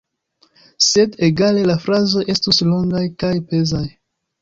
[0.85, 3.89] Sed egale, la frazoj estus longaj kaj pezaj.